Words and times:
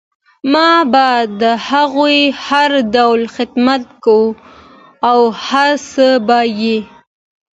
ما 0.53 0.69
به 0.91 1.07
د 1.41 1.43
هغو 1.67 2.07
هر 2.45 2.71
ډول 2.95 3.21
خدمت 3.35 3.83
کوه 4.05 4.29
او 5.09 5.19
هر 5.47 5.71
څه 5.91 6.07
به 6.27 6.39
یې 6.61 6.77